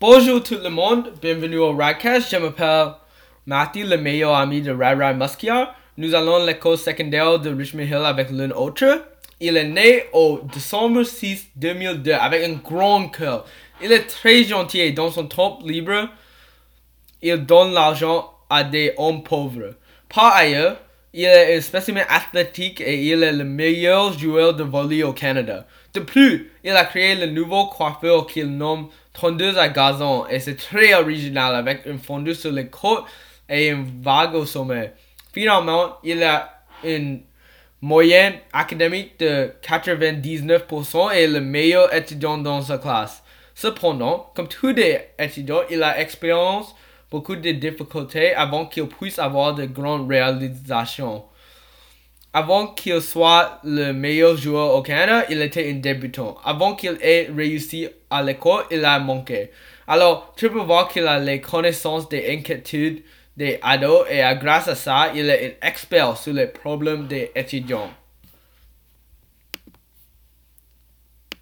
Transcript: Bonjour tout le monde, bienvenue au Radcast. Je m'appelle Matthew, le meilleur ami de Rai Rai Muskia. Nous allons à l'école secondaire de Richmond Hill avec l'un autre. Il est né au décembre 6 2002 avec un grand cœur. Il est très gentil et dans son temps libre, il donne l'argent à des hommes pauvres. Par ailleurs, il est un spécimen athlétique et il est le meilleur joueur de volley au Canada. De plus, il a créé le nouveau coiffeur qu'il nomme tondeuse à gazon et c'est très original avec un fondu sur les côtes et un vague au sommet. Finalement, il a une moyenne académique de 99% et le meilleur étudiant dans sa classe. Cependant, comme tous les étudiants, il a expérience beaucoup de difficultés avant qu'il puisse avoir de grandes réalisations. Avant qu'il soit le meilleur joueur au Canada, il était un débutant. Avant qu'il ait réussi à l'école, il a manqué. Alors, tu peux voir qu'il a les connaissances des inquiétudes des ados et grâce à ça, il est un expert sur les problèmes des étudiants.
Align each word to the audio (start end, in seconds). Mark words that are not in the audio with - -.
Bonjour 0.00 0.42
tout 0.42 0.56
le 0.56 0.70
monde, 0.70 1.12
bienvenue 1.20 1.58
au 1.58 1.76
Radcast. 1.76 2.30
Je 2.32 2.38
m'appelle 2.38 2.94
Matthew, 3.44 3.84
le 3.84 3.98
meilleur 3.98 4.34
ami 4.34 4.62
de 4.62 4.72
Rai 4.72 4.94
Rai 4.94 5.12
Muskia. 5.12 5.74
Nous 5.98 6.14
allons 6.14 6.36
à 6.36 6.46
l'école 6.46 6.78
secondaire 6.78 7.38
de 7.38 7.50
Richmond 7.50 7.82
Hill 7.82 8.06
avec 8.06 8.30
l'un 8.30 8.50
autre. 8.52 9.04
Il 9.40 9.58
est 9.58 9.68
né 9.68 10.04
au 10.14 10.40
décembre 10.54 11.02
6 11.02 11.50
2002 11.54 12.12
avec 12.12 12.48
un 12.48 12.54
grand 12.54 13.10
cœur. 13.10 13.44
Il 13.82 13.92
est 13.92 14.06
très 14.06 14.42
gentil 14.44 14.80
et 14.80 14.92
dans 14.92 15.10
son 15.10 15.26
temps 15.26 15.58
libre, 15.62 16.08
il 17.20 17.44
donne 17.44 17.74
l'argent 17.74 18.32
à 18.48 18.64
des 18.64 18.94
hommes 18.96 19.22
pauvres. 19.22 19.74
Par 20.08 20.34
ailleurs, 20.34 20.78
il 21.12 21.24
est 21.24 21.56
un 21.56 21.60
spécimen 21.60 22.04
athlétique 22.08 22.80
et 22.80 23.02
il 23.04 23.22
est 23.22 23.32
le 23.32 23.44
meilleur 23.44 24.16
joueur 24.18 24.54
de 24.54 24.62
volley 24.62 25.02
au 25.02 25.12
Canada. 25.12 25.66
De 25.92 26.00
plus, 26.00 26.52
il 26.62 26.70
a 26.70 26.84
créé 26.84 27.16
le 27.16 27.26
nouveau 27.26 27.66
coiffeur 27.66 28.26
qu'il 28.26 28.56
nomme 28.56 28.88
tondeuse 29.12 29.58
à 29.58 29.68
gazon 29.68 30.26
et 30.28 30.38
c'est 30.38 30.56
très 30.56 30.94
original 30.94 31.54
avec 31.54 31.86
un 31.86 31.98
fondu 31.98 32.34
sur 32.34 32.52
les 32.52 32.68
côtes 32.68 33.04
et 33.48 33.70
un 33.70 33.84
vague 34.02 34.34
au 34.34 34.46
sommet. 34.46 34.92
Finalement, 35.32 35.96
il 36.04 36.22
a 36.22 36.62
une 36.84 37.22
moyenne 37.80 38.34
académique 38.52 39.18
de 39.18 39.50
99% 39.62 41.14
et 41.14 41.26
le 41.26 41.40
meilleur 41.40 41.92
étudiant 41.94 42.38
dans 42.38 42.62
sa 42.62 42.78
classe. 42.78 43.22
Cependant, 43.54 44.30
comme 44.34 44.48
tous 44.48 44.72
les 44.72 45.08
étudiants, 45.18 45.62
il 45.70 45.82
a 45.82 45.98
expérience 46.00 46.74
beaucoup 47.10 47.36
de 47.36 47.50
difficultés 47.50 48.34
avant 48.34 48.66
qu'il 48.66 48.86
puisse 48.86 49.18
avoir 49.18 49.54
de 49.54 49.66
grandes 49.66 50.08
réalisations. 50.08 51.24
Avant 52.32 52.68
qu'il 52.68 53.02
soit 53.02 53.58
le 53.64 53.92
meilleur 53.92 54.36
joueur 54.36 54.76
au 54.76 54.82
Canada, 54.82 55.26
il 55.30 55.42
était 55.42 55.68
un 55.68 55.74
débutant. 55.74 56.36
Avant 56.44 56.76
qu'il 56.76 56.96
ait 57.02 57.28
réussi 57.34 57.88
à 58.08 58.22
l'école, 58.22 58.64
il 58.70 58.84
a 58.84 59.00
manqué. 59.00 59.50
Alors, 59.88 60.32
tu 60.36 60.48
peux 60.48 60.60
voir 60.60 60.86
qu'il 60.88 61.08
a 61.08 61.18
les 61.18 61.40
connaissances 61.40 62.08
des 62.08 62.30
inquiétudes 62.30 63.02
des 63.36 63.58
ados 63.62 64.06
et 64.10 64.22
grâce 64.40 64.68
à 64.68 64.74
ça, 64.74 65.12
il 65.14 65.28
est 65.30 65.58
un 65.62 65.66
expert 65.66 66.16
sur 66.16 66.32
les 66.32 66.46
problèmes 66.46 67.06
des 67.06 67.32
étudiants. 67.34 67.90